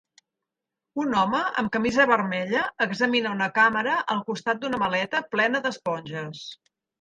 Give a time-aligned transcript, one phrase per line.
[1.01, 6.43] Un home amb camisa vermella examina una càmera al costat d'una maleta plena d'esponges.